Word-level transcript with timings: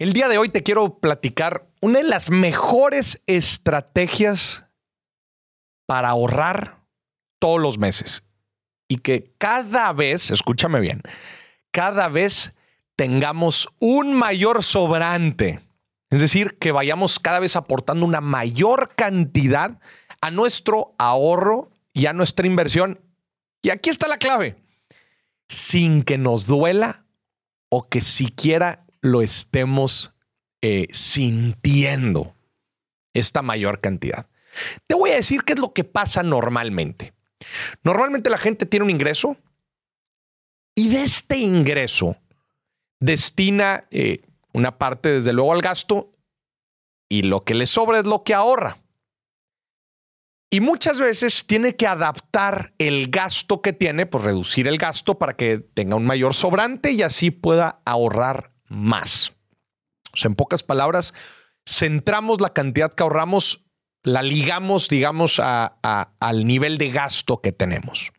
El 0.00 0.14
día 0.14 0.28
de 0.28 0.38
hoy 0.38 0.48
te 0.48 0.62
quiero 0.62 0.98
platicar 0.98 1.68
una 1.82 1.98
de 1.98 2.06
las 2.06 2.30
mejores 2.30 3.22
estrategias 3.26 4.66
para 5.84 6.08
ahorrar 6.08 6.78
todos 7.38 7.60
los 7.60 7.76
meses 7.76 8.26
y 8.88 8.96
que 8.96 9.34
cada 9.36 9.92
vez, 9.92 10.30
escúchame 10.30 10.80
bien, 10.80 11.02
cada 11.70 12.08
vez 12.08 12.54
tengamos 12.96 13.68
un 13.78 14.14
mayor 14.14 14.62
sobrante. 14.62 15.60
Es 16.08 16.22
decir, 16.22 16.56
que 16.56 16.72
vayamos 16.72 17.18
cada 17.18 17.38
vez 17.38 17.54
aportando 17.54 18.06
una 18.06 18.22
mayor 18.22 18.94
cantidad 18.96 19.80
a 20.22 20.30
nuestro 20.30 20.94
ahorro 20.96 21.72
y 21.92 22.06
a 22.06 22.14
nuestra 22.14 22.46
inversión. 22.46 23.02
Y 23.60 23.68
aquí 23.68 23.90
está 23.90 24.08
la 24.08 24.16
clave. 24.16 24.56
Sin 25.46 26.04
que 26.04 26.16
nos 26.16 26.46
duela 26.46 27.04
o 27.68 27.90
que 27.90 28.00
siquiera 28.00 28.86
lo 29.02 29.22
estemos 29.22 30.14
eh, 30.62 30.88
sintiendo 30.92 32.34
esta 33.14 33.42
mayor 33.42 33.80
cantidad. 33.80 34.26
Te 34.86 34.94
voy 34.94 35.10
a 35.10 35.14
decir 35.14 35.42
qué 35.42 35.54
es 35.54 35.58
lo 35.58 35.72
que 35.72 35.84
pasa 35.84 36.22
normalmente. 36.22 37.12
Normalmente 37.82 38.30
la 38.30 38.38
gente 38.38 38.66
tiene 38.66 38.84
un 38.84 38.90
ingreso 38.90 39.36
y 40.74 40.90
de 40.90 41.02
este 41.02 41.38
ingreso 41.38 42.16
destina 43.00 43.86
eh, 43.90 44.22
una 44.52 44.78
parte, 44.78 45.10
desde 45.10 45.32
luego, 45.32 45.52
al 45.52 45.62
gasto 45.62 46.10
y 47.08 47.22
lo 47.22 47.44
que 47.44 47.54
le 47.54 47.66
sobra 47.66 48.00
es 48.00 48.06
lo 48.06 48.22
que 48.22 48.34
ahorra. 48.34 48.78
Y 50.52 50.60
muchas 50.60 50.98
veces 50.98 51.46
tiene 51.46 51.76
que 51.76 51.86
adaptar 51.86 52.72
el 52.78 53.08
gasto 53.08 53.62
que 53.62 53.72
tiene, 53.72 54.06
pues 54.06 54.24
reducir 54.24 54.66
el 54.66 54.78
gasto 54.78 55.16
para 55.18 55.36
que 55.36 55.58
tenga 55.58 55.94
un 55.94 56.04
mayor 56.04 56.34
sobrante 56.34 56.90
y 56.90 57.02
así 57.02 57.30
pueda 57.30 57.80
ahorrar 57.84 58.52
más. 58.70 59.32
O 60.12 60.16
sea, 60.16 60.30
en 60.30 60.34
pocas 60.34 60.62
palabras, 60.62 61.12
centramos 61.66 62.40
la 62.40 62.54
cantidad 62.54 62.92
que 62.92 63.02
ahorramos, 63.02 63.66
la 64.02 64.22
ligamos, 64.22 64.88
digamos, 64.88 65.38
al 65.40 66.46
nivel 66.46 66.78
de 66.78 66.90
gasto 66.90 67.42
que 67.42 67.52
tenemos. 67.52 68.12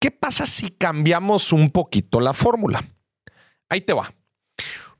¿Qué 0.00 0.10
pasa 0.10 0.46
si 0.46 0.70
cambiamos 0.70 1.52
un 1.52 1.70
poquito 1.70 2.20
la 2.20 2.32
fórmula? 2.32 2.84
Ahí 3.68 3.80
te 3.80 3.92
va. 3.92 4.14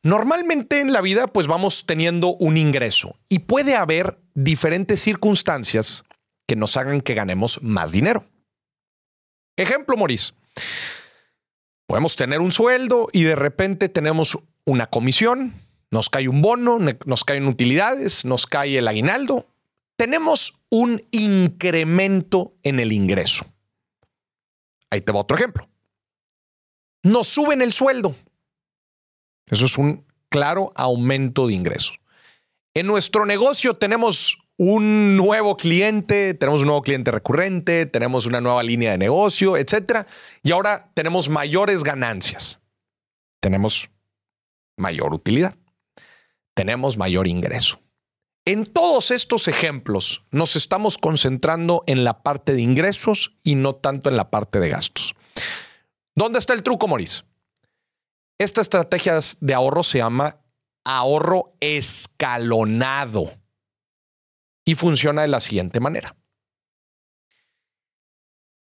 Normalmente 0.02 0.80
en 0.80 0.92
la 0.92 1.00
vida 1.00 1.28
pues 1.28 1.46
vamos 1.46 1.86
teniendo 1.86 2.34
un 2.34 2.56
ingreso 2.56 3.20
y 3.28 3.40
puede 3.40 3.76
haber 3.76 4.18
diferentes 4.34 5.00
circunstancias 5.00 6.02
que 6.48 6.56
nos 6.56 6.76
hagan 6.76 7.00
que 7.00 7.14
ganemos 7.14 7.62
más 7.62 7.92
dinero. 7.92 8.26
Ejemplo, 9.56 9.96
Maurice. 9.96 10.32
Podemos 11.92 12.16
tener 12.16 12.40
un 12.40 12.50
sueldo 12.50 13.08
y 13.12 13.24
de 13.24 13.36
repente 13.36 13.90
tenemos 13.90 14.38
una 14.64 14.86
comisión, 14.86 15.60
nos 15.90 16.08
cae 16.08 16.26
un 16.26 16.40
bono, 16.40 16.78
nos 16.78 17.22
caen 17.22 17.46
utilidades, 17.46 18.24
nos 18.24 18.46
cae 18.46 18.78
el 18.78 18.88
aguinaldo. 18.88 19.46
Tenemos 19.98 20.58
un 20.70 21.06
incremento 21.10 22.54
en 22.62 22.80
el 22.80 22.92
ingreso. 22.92 23.44
Ahí 24.88 25.02
te 25.02 25.12
va 25.12 25.20
otro 25.20 25.36
ejemplo. 25.36 25.68
Nos 27.02 27.26
suben 27.26 27.60
el 27.60 27.74
sueldo. 27.74 28.16
Eso 29.50 29.66
es 29.66 29.76
un 29.76 30.06
claro 30.30 30.72
aumento 30.74 31.46
de 31.46 31.52
ingresos. 31.52 32.00
En 32.72 32.86
nuestro 32.86 33.26
negocio 33.26 33.74
tenemos 33.74 34.38
un 34.64 35.16
nuevo 35.16 35.56
cliente, 35.56 36.34
tenemos 36.34 36.60
un 36.60 36.68
nuevo 36.68 36.82
cliente 36.82 37.10
recurrente, 37.10 37.84
tenemos 37.84 38.26
una 38.26 38.40
nueva 38.40 38.62
línea 38.62 38.92
de 38.92 38.98
negocio, 38.98 39.56
etcétera. 39.56 40.06
Y 40.44 40.52
ahora 40.52 40.88
tenemos 40.94 41.28
mayores 41.28 41.82
ganancias. 41.82 42.60
Tenemos 43.40 43.90
mayor 44.76 45.14
utilidad. 45.14 45.56
Tenemos 46.54 46.96
mayor 46.96 47.26
ingreso. 47.26 47.80
En 48.44 48.64
todos 48.64 49.10
estos 49.10 49.48
ejemplos 49.48 50.24
nos 50.30 50.54
estamos 50.54 50.96
concentrando 50.96 51.82
en 51.88 52.04
la 52.04 52.22
parte 52.22 52.54
de 52.54 52.60
ingresos 52.60 53.36
y 53.42 53.56
no 53.56 53.74
tanto 53.74 54.10
en 54.10 54.16
la 54.16 54.30
parte 54.30 54.60
de 54.60 54.68
gastos. 54.68 55.16
¿Dónde 56.14 56.38
está 56.38 56.54
el 56.54 56.62
truco, 56.62 56.86
Maurice? 56.86 57.24
Esta 58.38 58.60
estrategia 58.60 59.18
de 59.40 59.54
ahorro 59.54 59.82
se 59.82 59.98
llama 59.98 60.38
ahorro 60.84 61.56
escalonado 61.58 63.41
y 64.64 64.74
funciona 64.74 65.22
de 65.22 65.28
la 65.28 65.40
siguiente 65.40 65.80
manera. 65.80 66.16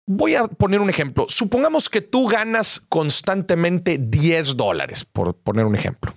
Voy 0.05 0.35
a 0.35 0.47
poner 0.47 0.81
un 0.81 0.89
ejemplo. 0.89 1.27
Supongamos 1.29 1.89
que 1.89 2.01
tú 2.01 2.27
ganas 2.27 2.79
constantemente 2.79 3.97
10 3.97 4.57
dólares, 4.57 5.05
por 5.05 5.35
poner 5.35 5.65
un 5.65 5.75
ejemplo. 5.75 6.13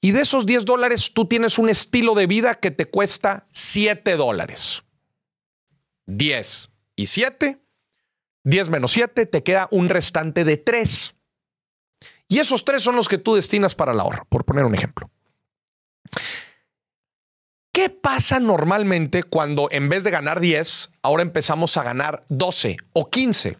Y 0.00 0.12
de 0.12 0.22
esos 0.22 0.46
10 0.46 0.64
dólares 0.64 1.12
tú 1.12 1.26
tienes 1.26 1.58
un 1.58 1.68
estilo 1.68 2.14
de 2.14 2.26
vida 2.26 2.54
que 2.54 2.70
te 2.70 2.86
cuesta 2.86 3.46
7 3.52 4.16
dólares. 4.16 4.82
10 6.06 6.70
y 6.96 7.06
7. 7.06 7.60
10 8.44 8.68
menos 8.70 8.92
7 8.92 9.26
te 9.26 9.42
queda 9.42 9.68
un 9.70 9.90
restante 9.90 10.44
de 10.44 10.56
3. 10.56 11.14
Y 12.28 12.38
esos 12.38 12.64
3 12.64 12.82
son 12.82 12.96
los 12.96 13.08
que 13.08 13.18
tú 13.18 13.34
destinas 13.34 13.74
para 13.74 13.92
el 13.92 14.00
ahorro, 14.00 14.24
por 14.30 14.44
poner 14.44 14.64
un 14.64 14.74
ejemplo. 14.74 15.10
¿Qué 17.72 17.90
pasa 18.20 18.38
normalmente 18.38 19.22
cuando 19.22 19.68
en 19.70 19.88
vez 19.88 20.04
de 20.04 20.10
ganar 20.10 20.40
10, 20.40 20.90
ahora 21.00 21.22
empezamos 21.22 21.78
a 21.78 21.82
ganar 21.82 22.22
12 22.28 22.76
o 22.92 23.08
15? 23.08 23.56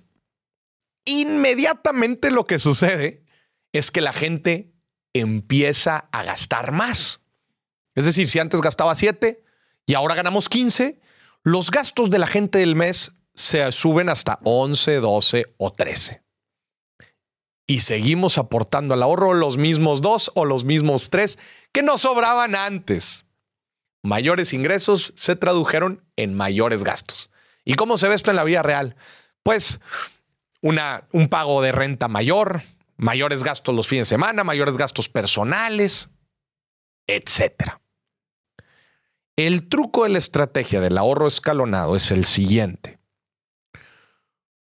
Inmediatamente 1.07 2.31
lo 2.31 2.45
que 2.45 2.59
sucede 2.59 3.25
es 3.73 3.91
que 3.91 4.03
la 4.03 4.13
gente 4.13 4.71
empieza 5.15 6.11
a 6.13 6.25
gastar 6.25 6.73
más. 6.73 7.23
Es 7.95 8.05
decir, 8.05 8.29
si 8.29 8.39
antes 8.39 8.61
gastaba 8.61 8.95
7 8.95 9.43
y 9.87 9.95
ahora 9.95 10.15
ganamos 10.15 10.51
15, 10.51 11.01
los 11.43 11.71
gastos 11.71 12.11
de 12.11 12.19
la 12.19 12.27
gente 12.27 12.59
del 12.59 12.77
mes 12.77 13.13
se 13.35 13.73
suben 13.73 14.11
hasta 14.11 14.41
11, 14.45 14.97
12 14.97 15.55
o 15.57 15.73
13. 15.73 16.23
Y 17.67 17.81
seguimos 17.81 18.37
aportando 18.37 18.93
al 18.93 19.03
ahorro 19.03 19.33
los 19.33 19.57
mismos 19.57 20.03
2 20.03 20.33
o 20.35 20.45
los 20.45 20.65
mismos 20.65 21.09
3 21.09 21.39
que 21.73 21.83
nos 21.83 22.03
sobraban 22.03 22.55
antes 22.55 23.25
mayores 24.03 24.53
ingresos 24.53 25.13
se 25.17 25.37
tradujeron 25.37 26.05
en 26.17 26.35
mayores 26.35 26.85
gastos. 26.85 27.31
¿Y 27.65 27.75
cómo 27.75 27.99
se 27.99 28.09
ve 28.09 28.15
esto 28.15 28.31
en 28.31 28.37
la 28.37 28.45
vida 28.45 28.63
real? 28.63 28.97
Pues 29.43 29.81
una, 30.63 31.07
un 31.13 31.29
pago 31.29 31.63
de 31.63 31.73
renta 31.73 32.09
mayor, 32.09 32.63
mayores 32.97 33.43
gastos 33.43 33.75
los 33.75 33.89
fines 33.89 34.09
de 34.09 34.15
semana, 34.17 34.45
mayores 34.45 34.77
gastos 34.77 35.09
personales, 35.09 36.11
etc. 37.07 37.79
El 39.37 39.69
truco 39.69 40.05
de 40.05 40.11
la 40.11 40.19
estrategia 40.19 40.81
del 40.81 40.99
ahorro 40.99 41.27
escalonado 41.27 41.97
es 41.97 42.11
el 42.11 42.25
siguiente. 42.25 42.99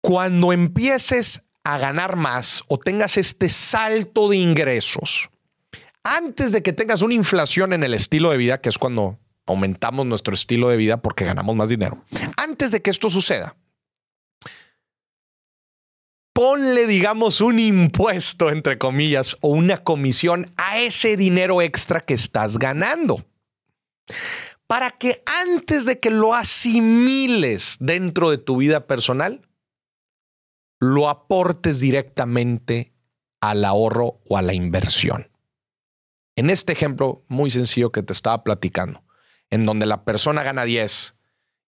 Cuando 0.00 0.52
empieces 0.52 1.48
a 1.64 1.78
ganar 1.78 2.16
más 2.16 2.62
o 2.68 2.78
tengas 2.78 3.16
este 3.16 3.48
salto 3.48 4.28
de 4.28 4.36
ingresos, 4.36 5.30
antes 6.04 6.52
de 6.52 6.62
que 6.62 6.72
tengas 6.72 7.02
una 7.02 7.14
inflación 7.14 7.72
en 7.72 7.84
el 7.84 7.94
estilo 7.94 8.30
de 8.30 8.36
vida, 8.36 8.60
que 8.60 8.68
es 8.68 8.78
cuando 8.78 9.18
aumentamos 9.46 10.06
nuestro 10.06 10.34
estilo 10.34 10.68
de 10.68 10.76
vida 10.76 11.02
porque 11.02 11.24
ganamos 11.24 11.56
más 11.56 11.68
dinero. 11.68 12.04
Antes 12.36 12.70
de 12.70 12.82
que 12.82 12.90
esto 12.90 13.08
suceda, 13.08 13.56
ponle, 16.32 16.86
digamos, 16.86 17.40
un 17.40 17.58
impuesto, 17.58 18.50
entre 18.50 18.78
comillas, 18.78 19.36
o 19.40 19.48
una 19.48 19.78
comisión 19.78 20.52
a 20.56 20.78
ese 20.78 21.16
dinero 21.16 21.62
extra 21.62 22.00
que 22.00 22.14
estás 22.14 22.58
ganando. 22.58 23.24
Para 24.66 24.90
que 24.90 25.22
antes 25.26 25.84
de 25.84 26.00
que 26.00 26.10
lo 26.10 26.34
asimiles 26.34 27.76
dentro 27.80 28.30
de 28.30 28.38
tu 28.38 28.56
vida 28.56 28.86
personal, 28.86 29.46
lo 30.80 31.08
aportes 31.08 31.80
directamente 31.80 32.92
al 33.40 33.64
ahorro 33.64 34.20
o 34.28 34.38
a 34.38 34.42
la 34.42 34.54
inversión. 34.54 35.31
En 36.36 36.50
este 36.50 36.72
ejemplo 36.72 37.24
muy 37.28 37.50
sencillo 37.50 37.92
que 37.92 38.02
te 38.02 38.12
estaba 38.12 38.42
platicando, 38.44 39.04
en 39.50 39.66
donde 39.66 39.86
la 39.86 40.04
persona 40.04 40.42
gana 40.42 40.64
10 40.64 41.14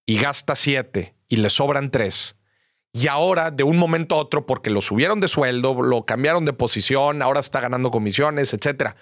y 0.06 0.18
gasta 0.18 0.56
7 0.56 1.14
y 1.28 1.36
le 1.36 1.50
sobran 1.50 1.90
3, 1.90 2.36
y 2.96 3.08
ahora 3.08 3.50
de 3.50 3.64
un 3.64 3.76
momento 3.76 4.14
a 4.14 4.18
otro, 4.18 4.46
porque 4.46 4.70
lo 4.70 4.80
subieron 4.80 5.18
de 5.18 5.26
sueldo, 5.26 5.82
lo 5.82 6.06
cambiaron 6.06 6.44
de 6.44 6.52
posición, 6.52 7.22
ahora 7.22 7.40
está 7.40 7.58
ganando 7.58 7.90
comisiones, 7.90 8.54
etcétera, 8.54 8.94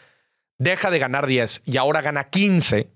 deja 0.58 0.90
de 0.90 0.98
ganar 0.98 1.26
10 1.26 1.62
y 1.66 1.76
ahora 1.76 2.00
gana 2.00 2.30
15. 2.30 2.90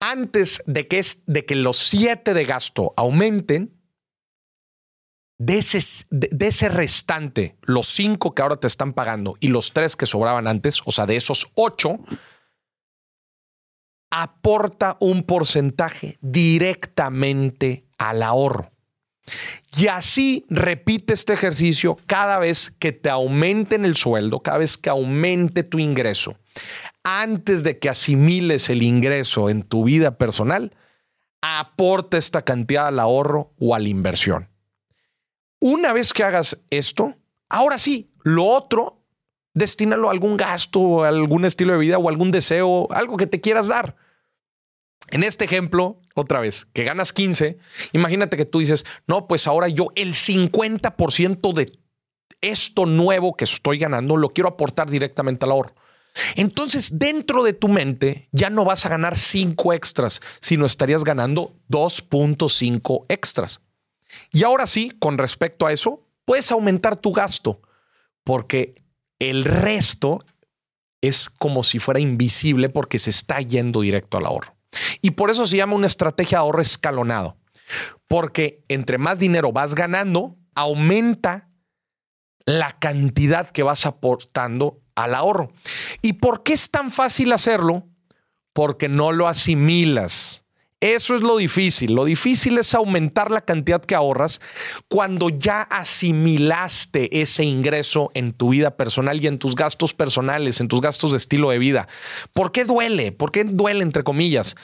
Antes 0.00 0.62
de 0.66 0.88
que, 0.88 1.00
es, 1.00 1.22
de 1.26 1.44
que 1.44 1.54
los 1.54 1.76
7 1.76 2.32
de 2.32 2.44
gasto 2.46 2.94
aumenten, 2.96 3.77
de 5.38 5.58
ese, 5.58 6.06
de, 6.10 6.46
ese 6.46 6.68
restante, 6.68 7.56
los 7.62 7.86
5 7.86 8.34
que 8.34 8.42
ahora 8.42 8.56
te 8.56 8.66
están 8.66 8.92
pagando 8.92 9.36
y 9.40 9.48
los 9.48 9.72
3 9.72 9.94
que 9.96 10.06
sobraban 10.06 10.48
antes, 10.48 10.80
o 10.84 10.92
sea, 10.92 11.06
de 11.06 11.16
esos 11.16 11.50
8, 11.54 11.98
aporta 14.10 14.96
un 15.00 15.22
porcentaje 15.22 16.18
directamente 16.20 17.86
al 17.98 18.22
ahorro. 18.22 18.72
Y 19.76 19.88
así 19.88 20.46
repite 20.48 21.12
este 21.12 21.34
ejercicio 21.34 21.98
cada 22.06 22.38
vez 22.38 22.74
que 22.78 22.92
te 22.92 23.10
aumenten 23.10 23.84
el 23.84 23.94
sueldo, 23.94 24.40
cada 24.40 24.58
vez 24.58 24.78
que 24.78 24.90
aumente 24.90 25.62
tu 25.62 25.78
ingreso. 25.78 26.36
Antes 27.04 27.62
de 27.62 27.78
que 27.78 27.90
asimiles 27.90 28.70
el 28.70 28.82
ingreso 28.82 29.50
en 29.50 29.62
tu 29.62 29.84
vida 29.84 30.16
personal, 30.16 30.74
aporta 31.42 32.16
esta 32.16 32.42
cantidad 32.42 32.88
al 32.88 32.98
ahorro 32.98 33.52
o 33.60 33.74
a 33.74 33.78
la 33.78 33.88
inversión. 33.88 34.48
Una 35.60 35.92
vez 35.92 36.12
que 36.12 36.22
hagas 36.22 36.62
esto, 36.70 37.16
ahora 37.48 37.78
sí, 37.78 38.10
lo 38.22 38.46
otro, 38.46 39.02
destínalo 39.54 40.08
a 40.08 40.12
algún 40.12 40.36
gasto, 40.36 41.04
a 41.04 41.08
algún 41.08 41.44
estilo 41.44 41.72
de 41.72 41.80
vida 41.80 41.98
o 41.98 42.08
algún 42.08 42.30
deseo, 42.30 42.86
algo 42.92 43.16
que 43.16 43.26
te 43.26 43.40
quieras 43.40 43.68
dar. 43.68 43.96
En 45.10 45.22
este 45.22 45.44
ejemplo, 45.44 46.00
otra 46.14 46.40
vez, 46.40 46.66
que 46.72 46.84
ganas 46.84 47.12
15, 47.12 47.58
imagínate 47.92 48.36
que 48.36 48.44
tú 48.44 48.60
dices, 48.60 48.84
no, 49.06 49.26
pues 49.26 49.46
ahora 49.46 49.68
yo 49.68 49.88
el 49.96 50.14
50% 50.14 51.52
de 51.54 51.72
esto 52.40 52.86
nuevo 52.86 53.34
que 53.34 53.44
estoy 53.44 53.78
ganando 53.78 54.16
lo 54.16 54.30
quiero 54.30 54.48
aportar 54.48 54.90
directamente 54.90 55.44
al 55.44 55.52
ahorro. 55.52 55.74
Entonces, 56.36 56.98
dentro 56.98 57.42
de 57.42 57.52
tu 57.52 57.68
mente 57.68 58.28
ya 58.32 58.50
no 58.50 58.64
vas 58.64 58.86
a 58.86 58.88
ganar 58.88 59.16
5 59.16 59.72
extras, 59.72 60.20
sino 60.40 60.66
estarías 60.66 61.04
ganando 61.04 61.56
2.5 61.68 63.06
extras. 63.08 63.62
Y 64.32 64.44
ahora 64.44 64.66
sí, 64.66 64.92
con 64.98 65.18
respecto 65.18 65.66
a 65.66 65.72
eso, 65.72 66.06
puedes 66.24 66.50
aumentar 66.50 66.96
tu 66.96 67.12
gasto, 67.12 67.60
porque 68.24 68.82
el 69.18 69.44
resto 69.44 70.24
es 71.00 71.30
como 71.30 71.62
si 71.62 71.78
fuera 71.78 72.00
invisible 72.00 72.68
porque 72.68 72.98
se 72.98 73.10
está 73.10 73.40
yendo 73.40 73.80
directo 73.80 74.18
al 74.18 74.26
ahorro. 74.26 74.56
Y 75.00 75.12
por 75.12 75.30
eso 75.30 75.46
se 75.46 75.56
llama 75.56 75.74
una 75.74 75.86
estrategia 75.86 76.38
de 76.38 76.42
ahorro 76.42 76.62
escalonado, 76.62 77.36
porque 78.06 78.64
entre 78.68 78.98
más 78.98 79.18
dinero 79.18 79.52
vas 79.52 79.74
ganando, 79.74 80.36
aumenta 80.54 81.48
la 82.44 82.72
cantidad 82.78 83.50
que 83.50 83.62
vas 83.62 83.86
aportando 83.86 84.80
al 84.94 85.14
ahorro. 85.14 85.52
¿Y 86.02 86.14
por 86.14 86.42
qué 86.42 86.54
es 86.54 86.70
tan 86.70 86.90
fácil 86.90 87.32
hacerlo? 87.32 87.86
Porque 88.52 88.88
no 88.88 89.12
lo 89.12 89.28
asimilas. 89.28 90.44
Eso 90.80 91.16
es 91.16 91.22
lo 91.22 91.36
difícil. 91.36 91.94
Lo 91.94 92.04
difícil 92.04 92.56
es 92.58 92.72
aumentar 92.72 93.32
la 93.32 93.40
cantidad 93.40 93.84
que 93.84 93.96
ahorras 93.96 94.40
cuando 94.88 95.28
ya 95.28 95.62
asimilaste 95.62 97.20
ese 97.20 97.44
ingreso 97.44 98.12
en 98.14 98.32
tu 98.32 98.50
vida 98.50 98.76
personal 98.76 99.22
y 99.22 99.26
en 99.26 99.40
tus 99.40 99.56
gastos 99.56 99.92
personales, 99.92 100.60
en 100.60 100.68
tus 100.68 100.80
gastos 100.80 101.10
de 101.10 101.16
estilo 101.16 101.50
de 101.50 101.58
vida. 101.58 101.88
¿Por 102.32 102.52
qué 102.52 102.64
duele? 102.64 103.10
¿Por 103.10 103.32
qué 103.32 103.42
duele, 103.42 103.82
entre 103.82 104.04
comillas? 104.04 104.54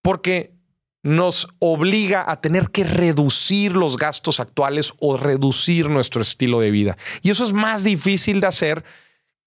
Porque 0.00 0.56
nos 1.02 1.48
obliga 1.58 2.24
a 2.26 2.40
tener 2.40 2.70
que 2.70 2.84
reducir 2.84 3.76
los 3.76 3.98
gastos 3.98 4.40
actuales 4.40 4.94
o 5.00 5.18
reducir 5.18 5.90
nuestro 5.90 6.22
estilo 6.22 6.60
de 6.60 6.70
vida. 6.70 6.96
Y 7.22 7.30
eso 7.30 7.44
es 7.44 7.52
más 7.52 7.84
difícil 7.84 8.40
de 8.40 8.46
hacer 8.46 8.84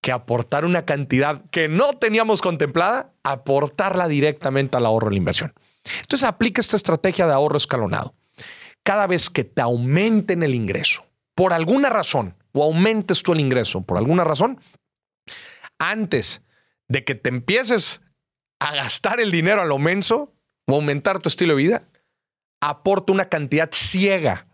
que 0.01 0.12
aportar 0.12 0.65
una 0.65 0.86
cantidad 0.86 1.50
que 1.50 1.68
no 1.68 1.94
teníamos 1.94 2.41
contemplada, 2.41 3.12
aportarla 3.24 4.07
directamente 4.07 4.77
al 4.77 4.86
ahorro 4.86 5.07
de 5.07 5.15
la 5.15 5.18
inversión. 5.18 5.53
Entonces 5.83 6.23
aplica 6.23 6.61
esta 6.61 6.75
estrategia 6.75 7.27
de 7.27 7.33
ahorro 7.33 7.57
escalonado. 7.57 8.15
Cada 8.83 9.07
vez 9.07 9.29
que 9.29 9.43
te 9.43 9.61
aumenten 9.61 10.43
el 10.43 10.55
ingreso, 10.55 11.05
por 11.35 11.53
alguna 11.53 11.89
razón, 11.89 12.35
o 12.51 12.63
aumentes 12.63 13.23
tú 13.23 13.33
el 13.33 13.39
ingreso 13.39 13.81
por 13.81 13.97
alguna 13.97 14.23
razón, 14.23 14.59
antes 15.77 16.43
de 16.87 17.05
que 17.05 17.15
te 17.15 17.29
empieces 17.29 18.01
a 18.59 18.75
gastar 18.75 19.19
el 19.19 19.31
dinero 19.31 19.61
a 19.61 19.65
lo 19.65 19.77
menso 19.77 20.33
o 20.67 20.75
aumentar 20.75 21.19
tu 21.19 21.29
estilo 21.29 21.55
de 21.55 21.61
vida, 21.61 21.89
aporta 22.61 23.13
una 23.13 23.29
cantidad 23.29 23.69
ciega 23.71 24.47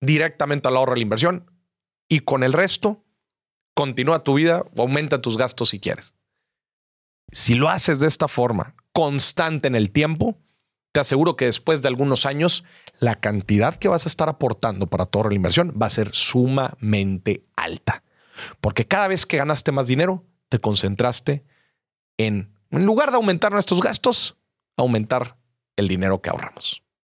directamente 0.00 0.68
al 0.68 0.76
ahorro 0.76 0.92
de 0.92 0.98
la 0.98 1.04
inversión 1.04 1.50
y 2.08 2.20
con 2.20 2.42
el 2.42 2.52
resto 2.52 3.04
continúa 3.74 4.22
tu 4.22 4.34
vida 4.34 4.64
o 4.76 4.82
aumenta 4.82 5.22
tus 5.22 5.36
gastos 5.36 5.70
si 5.70 5.80
quieres. 5.80 6.16
Si 7.32 7.54
lo 7.54 7.68
haces 7.68 7.98
de 8.00 8.06
esta 8.06 8.28
forma, 8.28 8.74
constante 8.92 9.68
en 9.68 9.74
el 9.74 9.90
tiempo, 9.90 10.38
te 10.94 11.00
aseguro 11.00 11.34
que 11.34 11.46
después 11.46 11.82
de 11.82 11.88
algunos 11.88 12.24
años, 12.24 12.62
la 13.00 13.16
cantidad 13.16 13.74
que 13.74 13.88
vas 13.88 14.06
a 14.06 14.08
estar 14.08 14.28
aportando 14.28 14.86
para 14.86 15.06
toda 15.06 15.28
la 15.28 15.34
inversión 15.34 15.76
va 15.76 15.86
a 15.86 15.90
ser 15.90 16.14
sumamente 16.14 17.44
alta. 17.56 18.04
Porque 18.60 18.86
cada 18.86 19.08
vez 19.08 19.26
que 19.26 19.36
ganaste 19.36 19.72
más 19.72 19.88
dinero, 19.88 20.24
te 20.48 20.60
concentraste 20.60 21.44
en, 22.16 22.54
en 22.70 22.86
lugar 22.86 23.10
de 23.10 23.16
aumentar 23.16 23.50
nuestros 23.50 23.80
gastos, 23.80 24.36
aumentar 24.76 25.36
el 25.74 25.88
dinero 25.88 26.22
que 26.22 26.30
ahorramos. 26.30 26.83